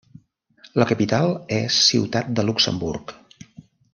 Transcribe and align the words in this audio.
La 0.83 0.87
capital 0.91 1.35
és 1.59 1.77
Ciutat 1.91 2.33
de 2.39 2.47
Luxemburg. 2.49 3.15